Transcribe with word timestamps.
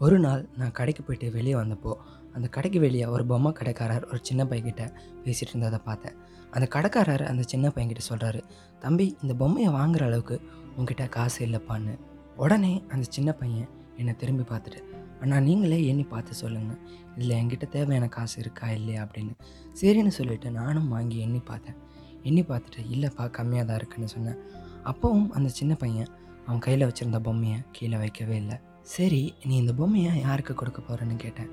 ஒரு 0.00 0.18
நாள் 0.18 0.48
நான் 0.56 0.72
கடைக்கு 0.72 1.02
போயிட்டு 1.02 1.32
வெளியே 1.32 1.54
வந்தப்போ 1.54 1.94
அந்த 2.32 2.48
கடைக்கு 2.48 2.80
வெளியே 2.80 3.04
ஒரு 3.04 3.26
பொம்மை 3.26 3.52
கடைக்காரர் 3.52 4.04
ஒரு 4.04 4.18
சின்ன 4.22 4.44
பையன்கிட்ட 4.44 4.92
பேசிகிட்டு 5.24 5.48
இருந்ததை 5.48 5.78
பார்த்தேன். 5.84 6.14
அந்த 6.50 6.66
கடைக்காரர் 6.66 7.24
அந்த 7.26 7.42
சின்ன 7.42 7.68
பையன்கிட்ட 7.68 8.04
சொல்கிறாரு 8.08 8.42
தம்பி 8.78 9.16
இந்த 9.22 9.34
பொம்மையை 9.34 9.72
வாங்குற 9.72 10.02
அளவுக்கு 10.02 10.40
உங்ககிட்ட 10.76 11.06
காசு 11.06 11.46
இல்லைப்பான்னு. 11.46 11.98
உடனே 12.36 12.82
அந்த 12.88 13.06
சின்ன 13.08 13.32
பையன் 13.32 13.68
என்னை 13.96 14.16
திரும்பி 14.16 14.42
பார்த்துட்டு 14.42 14.80
அண்ணா 15.20 15.40
நீங்களே 15.40 15.86
எண்ணி 15.86 16.02
பார்த்து 16.02 16.34
சொல்லுங்கள் 16.34 16.78
இதில் 17.16 17.36
என்கிட்ட 17.36 17.68
தேவையான 17.68 18.08
காசு 18.08 18.40
இருக்கா 18.40 18.70
இல்லையா? 18.70 19.02
அப்படின்னு. 19.02 19.34
சரின்னு 19.80 20.08
சொல்லிட்டு 20.08 20.50
நானும் 20.50 20.88
வாங்கி 20.88 21.18
எண்ணி 21.18 21.38
பார்த்தேன். 21.38 21.74
எண்ணி 22.22 22.42
பார்த்துட்டு 22.42 22.80
இல்லைப்பா 22.90 23.24
கம்மியாக 23.38 23.64
தான் 23.64 23.76
இருக்குன்னு 23.76 24.08
சொன்னேன். 24.08 24.38
அப்போவும் 24.84 25.28
அந்த 25.28 25.48
சின்ன 25.48 25.74
பையன் 25.74 26.08
அவன் 26.46 26.58
கையில் 26.58 26.92
வச்சுருந்த 26.92 27.20
பொம்மையை 27.20 27.58
கீழே 27.72 27.96
வைக்கவே 27.96 28.36
இல்லை. 28.36 28.58
சரி 28.94 29.22
நீ 29.48 29.54
இந்த 29.62 29.72
பொம்மையை 29.78 30.12
யாருக்கு 30.26 30.52
கொடுக்க 30.60 30.80
போகிறேன்னு 30.82 31.16
கேட்டேன். 31.24 31.50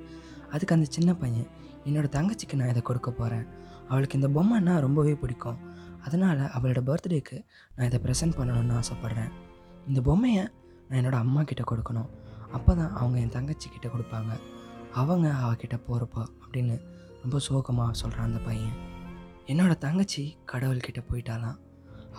அதுக்கு 0.54 0.76
அந்த 0.76 0.88
சின்ன 0.96 1.12
பையன் 1.22 1.50
என்னோட 1.88 2.08
தங்கச்சிக்கு 2.18 2.60
நான் 2.60 2.72
இதை 2.74 2.82
கொடுக்க 2.90 3.10
போகிறேன் 3.12 3.46
அவளுக்கு 3.90 4.18
இந்த 4.20 4.30
பொம்மைன்னா 4.36 4.74
ரொம்பவே 4.86 5.14
பிடிக்கும். 5.24 5.60
அதனால் 6.06 6.42
அவளோட 6.56 6.82
பர்த்டேக்கு 6.90 7.38
நான் 7.76 7.88
இதை 7.90 8.00
ப்ரெசென்ட் 8.06 8.38
பண்ணணும்னு 8.40 8.76
ஆசைப்பட்றேன். 8.82 9.32
இந்த 9.90 10.00
பொம்மையை 10.08 10.44
நான் 10.88 11.00
என்னோடய 11.00 11.24
அம்மா 11.26 11.42
கிட்டே 11.50 11.64
கொடுக்கணும். 11.72 12.10
அப்போ 12.58 12.72
தான் 12.80 12.94
அவங்க 13.00 13.18
என் 13.24 13.36
தங்கச்சி 13.38 13.68
கிட்டே 13.70 13.90
கொடுப்பாங்க. 13.96 14.34
அவங்க 15.02 15.28
அவகிட்ட 15.46 15.78
போகிறப்போ 15.88 16.22
அப்படின்னு 16.44 16.76
ரொம்ப 17.24 17.40
சோகமாக 17.48 17.98
சொல்கிறான் 18.02 18.30
அந்த 18.30 18.42
பையன். 18.48 18.76
என்னோடய 19.52 19.82
தங்கச்சி 19.86 20.24
கடவுள்கிட்ட 20.52 21.02
போயிட்டாலாம் 21.10 21.58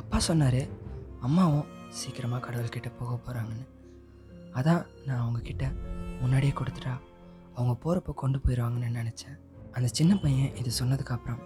அப்பா 0.00 0.18
சொன்னார் 0.28 0.62
அம்மாவும் 1.26 1.70
சீக்கிரமாக 1.98 2.44
கடவுள்கிட்ட 2.46 2.90
போக 2.98 3.12
போகிறாங்கன்னு 3.16 3.66
அதான் 4.58 4.82
நான் 5.06 5.22
அவங்கக்கிட்ட 5.22 5.64
முன்னாடியே 6.20 6.52
கொடுத்துட்டா. 6.58 6.94
அவங்க 7.56 7.72
போகிறப்ப 7.82 8.14
கொண்டு 8.22 8.38
போயிடுவாங்கன்னு 8.44 8.88
நினச்சேன். 9.00 9.36
அந்த 9.76 9.88
சின்ன 9.98 10.12
பையன் 10.22 10.54
இது 10.60 10.70
சொன்னதுக்கப்புறம் 10.80 11.40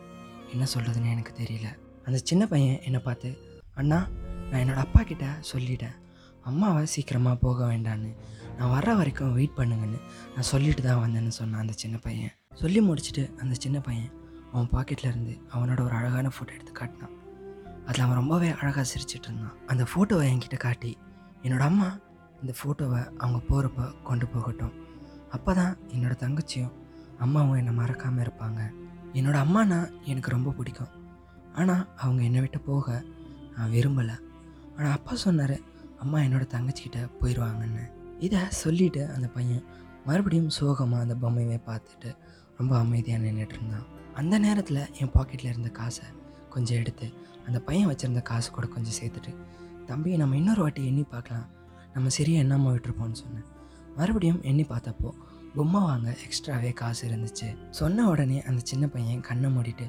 என்ன 0.52 0.64
சொல்கிறதுன்னு 0.74 1.14
எனக்கு 1.14 1.32
தெரியல. 1.40 1.68
அந்த 2.06 2.18
சின்ன 2.28 2.42
பையன் 2.52 2.78
என்னை 2.88 3.00
பார்த்து 3.06 3.28
அண்ணா 3.80 3.98
நான் 4.50 4.60
என்னோடய 4.62 4.84
அப்பா 4.86 5.00
கிட்ட 5.10 5.26
சொல்லிட்டேன். 5.50 5.96
அம்மாவை 6.50 6.82
சீக்கிரமாக 6.92 7.36
போக 7.44 7.58
வேண்டான்னு. 7.70 8.10
நான் 8.58 8.72
வர்ற 8.76 8.90
வரைக்கும் 9.00 9.34
வெயிட் 9.38 9.56
பண்ணுங்கன்னு 9.58 9.98
நான் 10.34 10.48
சொல்லிட்டு 10.52 10.82
தான் 10.82 11.02
வந்தேன்னு 11.04 11.32
சொன்னான் 11.38 11.62
அந்த 11.64 11.74
சின்ன 11.82 11.96
பையன். 12.06 12.32
சொல்லி 12.62 12.80
முடிச்சுட்டு 12.88 13.24
அந்த 13.42 13.54
சின்ன 13.64 13.78
பையன் 13.88 14.12
அவன் 14.52 14.70
பாக்கெட்டில் 14.74 15.10
இருந்து 15.12 15.34
அவனோட 15.54 15.80
ஒரு 15.86 15.94
அழகான 16.00 16.30
ஃபோட்டோ 16.34 16.52
எடுத்து 16.56 16.72
காட்டினான். 16.72 17.14
அதில் 17.86 18.04
அவன் 18.04 18.20
ரொம்பவே 18.22 18.48
அழகாக 18.60 18.86
சிரிச்சிட்டு 18.92 19.28
இருந்தான். 19.28 19.56
அந்த 19.66 19.84
ஃபோட்டோவை 19.90 20.24
என்கிட்ட 20.32 20.58
காட்டி 20.66 20.92
என்னோட 21.42 21.64
அம்மா 21.70 21.88
இந்த 22.42 22.52
ஃபோட்டோவை 22.58 23.00
அவங்க 23.22 23.38
போகிறப்ப 23.50 23.88
கொண்டு 24.08 24.26
போகட்டும். 24.34 24.74
அப்போ 25.36 25.50
தான் 25.58 25.74
என்னோடய 25.94 26.20
தங்கச்சியும் 26.22 26.74
அம்மாவும் 27.24 27.58
என்னை 27.60 27.72
மறக்காமல் 27.80 28.24
இருப்பாங்க. 28.24 28.60
என்னோடய 29.18 29.44
அம்மானா 29.46 29.78
எனக்கு 30.12 30.30
ரொம்ப 30.36 30.50
பிடிக்கும். 30.58 30.92
ஆனால் 31.60 31.84
அவங்க 32.02 32.20
என்னை 32.28 32.40
விட்டு 32.44 32.60
போக 32.70 32.86
நான் 33.54 33.72
விரும்பலை. 33.76 34.16
ஆனால் 34.76 34.94
அப்பா 34.96 35.14
சொன்னார் 35.24 35.56
அம்மா 36.02 36.18
என்னோடய 36.26 36.52
தங்கச்சிக்கிட்ட 36.54 37.00
போயிடுவாங்கன்னு 37.20 37.84
இதை 38.26 38.40
சொல்லிவிட்டு 38.62 39.02
அந்த 39.14 39.26
பையன் 39.36 39.64
மறுபடியும் 40.08 40.52
சோகமாக 40.58 41.04
அந்த 41.04 41.14
பொம்மையை 41.22 41.58
பார்த்துட்டு 41.68 42.10
ரொம்ப 42.58 42.72
அமைதியாக 42.82 43.22
நின்றுட்டு 43.24 43.56
இருந்தான். 43.58 43.86
அந்த 44.20 44.34
நேரத்தில் 44.44 44.80
என் 45.00 45.14
பாக்கெட்டில் 45.16 45.50
இருந்த 45.52 45.70
காசை 45.80 46.06
கொஞ்சம் 46.54 46.78
எடுத்து 46.82 47.06
அந்த 47.46 47.58
பையன் 47.68 47.88
வச்சுருந்த 47.90 48.22
காசு 48.30 48.48
கூட 48.56 48.66
கொஞ்சம் 48.74 48.96
சேர்த்துட்டு 48.98 49.32
தம்பி 49.90 50.16
நம்ம 50.22 50.36
இன்னொரு 50.40 50.60
வாட்டி 50.64 50.82
எண்ணி 50.90 51.04
பார்க்கலாம். 51.14 51.46
நம்ம 51.94 52.08
சரியாக 52.16 52.42
எண்ணாமல் 52.44 52.72
விட்டுருப்போம்னு 52.74 53.20
சொன்னேன். 53.22 53.46
மறுபடியும் 53.96 54.42
எண்ணி 54.50 54.64
பார்த்தப்போ 54.72 55.10
பொம்மை 55.54 55.80
வாங்க 55.82 56.08
எக்ஸ்ட்ராவே 56.24 56.70
காசு 56.80 57.02
இருந்துச்சு. 57.08 57.48
சொன்ன 57.78 58.06
உடனே 58.08 58.38
அந்த 58.48 58.60
சின்ன 58.70 58.84
பையன் 58.86 59.26
கண்ணை 59.28 59.48
மூடிட்டு 59.54 59.86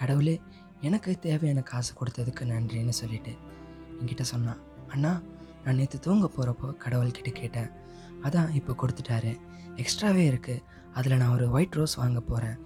கடவுளே 0.00 0.36
எனக்கு 0.80 1.10
தேவையான 1.26 1.60
காசு 1.70 1.92
கொடுத்ததுக்கு 2.00 2.44
நன்றின்னு 2.52 2.94
சொல்லிட்டு. 3.00 3.32
என்கிட்ட 3.98 4.24
சொன்னான். 4.32 4.60
அண்ணா 4.88 5.12
நான் 5.64 5.78
நேற்று 5.80 5.98
தூங்க 6.06 6.26
போகிறப்போ 6.36 6.68
கடவுள்கிட்ட 6.84 7.30
கேட்டேன். 7.40 7.70
அதான் 8.26 8.50
இப்போ 8.58 8.72
கொடுத்துட்டாரு. 8.80 9.32
எக்ஸ்ட்ராவே 9.82 10.24
இருக்குது 10.32 10.62
அதில் 10.98 11.20
நான் 11.20 11.34
ஒரு 11.36 11.46
ஒயிட் 11.50 11.76
ரோஸ் 11.78 11.94
வாங்க 12.02 12.20
போகிறேன் 12.20 12.58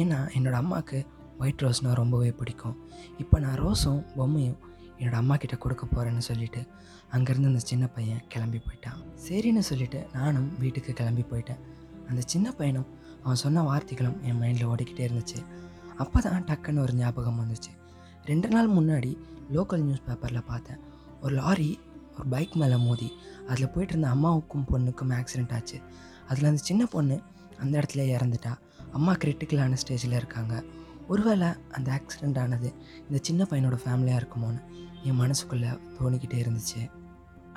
ஏன்னா 0.00 0.18
என்னோடய 0.36 0.62
அம்மாவுக்கு 0.62 0.98
ஒயிட் 1.42 1.62
ரோஸ்னால் 1.64 1.98
ரொம்பவே 2.02 2.30
பிடிக்கும். 2.38 2.76
இப்போ 3.22 3.36
நான் 3.44 3.58
ரோஸும் 3.64 4.00
பொம்மையும் 4.16 4.58
என்னோடய 4.98 5.22
அம்மா 5.22 5.36
கிட்டே 5.36 5.56
கொடுக்க 5.56 5.86
போகிறேன்னு 5.86 6.24
சொல்லிட்டு 6.28 6.60
அங்கேருந்து 7.12 7.50
அந்த 7.52 7.62
சின்ன 7.70 7.86
பையன் 7.86 8.22
கிளம்பி 8.28 8.58
போயிட்டான். 8.58 8.98
சரின்னு 9.28 9.58
சொல்லிட்டு 9.58 10.06
நானும் 10.12 10.58
வீட்டுக்கு 10.58 10.92
கிளம்பி 10.92 11.24
போயிட்டேன். 11.30 11.60
அந்த 12.08 12.22
சின்ன 12.26 12.52
பையனும் 12.52 12.88
அவன் 13.22 13.40
சொன்ன 13.44 13.62
வார்த்தைகளும் 13.62 14.20
என் 14.20 14.40
மைண்டில் 14.40 14.70
ஓடிக்கிட்டே 14.72 15.04
இருந்துச்சு. 15.08 15.40
அப்போ 15.96 16.20
தான் 16.20 16.44
டக்குன்னு 16.44 16.78
ஒரு 16.78 16.94
ஞாபகம் 16.94 17.40
வந்துச்சு. 17.40 17.72
ரெண்டு 18.24 18.48
நாள் 18.48 18.70
முன்னாடி 18.70 19.16
லோக்கல் 19.52 19.82
நியூஸ் 19.82 20.06
பேப்பரில் 20.06 20.46
பார்த்தேன். 20.46 20.80
ஒரு 21.20 21.34
லாரி 21.34 21.80
ஒரு 22.16 22.26
பைக் 22.28 22.54
மேலே 22.54 22.76
மோதி 22.76 23.12
அதில் 23.48 23.70
போயிட்டு 23.70 23.94
இருந்த 23.94 24.08
அம்மாவுக்கும் 24.08 24.66
பொண்ணுக்கும் 24.72 25.12
ஆக்சிடெண்ட் 25.18 25.52
ஆச்சு. 25.52 25.80
அதில் 26.28 26.44
அந்த 26.44 26.62
சின்ன 26.62 26.86
பொண்ணு 26.86 27.22
அந்த 27.60 27.74
இடத்துல 27.78 28.02
இறந்துட்டா. 28.16 28.52
அம்மா 28.92 29.12
கிரிட்டிக்கலான 29.12 29.76
ஸ்டேஜில் 29.82 30.18
இருக்காங்க. 30.20 30.62
ஒருவேளை 31.12 31.48
அந்த 31.76 31.88
ஆக்சிடெண்ட் 31.98 32.38
ஆனது 32.42 32.68
இந்த 33.06 33.18
சின்ன 33.28 33.42
பையனோட 33.50 33.76
ஃபேமிலியாக 33.84 34.20
இருக்குமோன்னு 34.20 34.60
என் 35.08 35.20
மனசுக்குள்ளே 35.22 35.70
தோணிக்கிட்டே 35.98 36.38
இருந்துச்சு. 36.44 36.80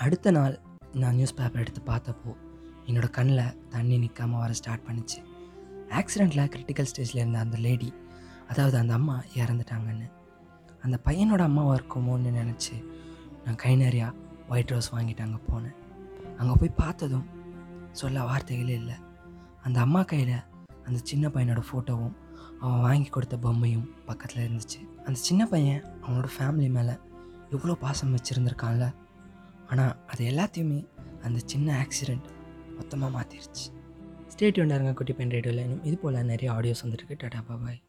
அடுத்த 0.05 0.31
நாள் 0.37 0.55
நான் 1.01 1.17
நியூஸ் 1.17 1.37
பேப்பர் 1.39 1.63
எடுத்து 1.63 1.81
பார்த்தப்போ 1.91 2.31
என்னோடய 2.87 3.15
கண்ணில் 3.17 3.57
தண்ணி 3.73 3.97
நிற்காமல் 4.03 4.41
வர 4.43 4.53
ஸ்டார்ட் 4.59 4.87
பண்ணிச்சு. 4.87 5.19
ஆக்சிடெண்ட்டில் 5.99 6.49
கிரிட்டிக்கல் 6.53 6.89
ஸ்டேஜில் 6.91 7.21
இருந்த 7.21 7.39
அந்த 7.45 7.57
லேடி 7.65 7.89
அதாவது 8.51 8.77
அந்த 8.81 8.93
அம்மா 8.99 9.15
இறந்துட்டாங்கன்னு. 9.41 10.07
அந்த 10.85 10.97
பையனோட 11.07 11.41
அம்மாவாக 11.49 11.77
இருக்குமோன்னு 11.79 12.31
நினச்சி 12.39 12.75
நான் 13.43 13.61
கை 13.63 13.73
நிறையா 13.83 14.07
ஒயிட் 14.53 14.71
ரோஸ் 14.73 14.89
வாங்கிட்டு 14.95 15.23
அங்கே 15.25 15.39
போனேன். 15.51 15.77
அங்கே 16.39 16.53
போய் 16.61 16.79
பார்த்ததும் 16.81 17.27
சொல்ல 17.99 18.23
வார்த்தைகளே 18.29 18.73
இல்லை. 18.81 18.97
அந்த 19.65 19.77
அம்மா 19.85 20.01
கையில் 20.11 20.35
அந்த 20.87 20.99
சின்ன 21.09 21.27
பையனோட 21.35 21.61
ஃபோட்டோவும் 21.69 22.15
அவன் 22.61 22.79
வாங்கி 22.79 23.09
கொடுத்த 23.09 23.37
பொம்மையும் 23.37 23.87
பக்கத்தில் 24.05 24.43
இருந்துச்சு. 24.47 24.79
அந்த 25.05 25.17
சின்ன 25.27 25.45
பையன் 25.45 25.83
அவனோட 26.03 26.27
ஃபேமிலி 26.37 26.69
மேலே 26.69 26.95
எவ்வளோ 27.49 27.75
பாசம் 27.75 28.15
வச்சுருந்துருக்கான்ல? 28.15 28.87
ஆனால் 29.69 29.93
அது 30.07 30.21
எல்லாத்தையுமே 30.31 30.79
அந்த 31.23 31.39
சின்ன 31.45 31.67
ஆக்சிடெண்ட் 31.83 32.27
மொத்தமாக 32.77 33.11
மாற்றிருச்சு 33.17 33.65
ஸ்டேட் 34.27 34.59
ஒன்றாருங்க 34.63 34.93
குட்டி 34.93 35.13
பென் 35.13 35.29
ரேடியோவில் 35.29 35.63
இன்னும் 35.63 35.83
இது 35.83 35.97
போல் 35.97 36.23
நிறைய 36.23 36.49
ஆடியோஸ் 36.53 36.83
வந்துருக்கு. 36.83 37.15
டாடா 37.17 37.41
பாபாய் 37.49 37.79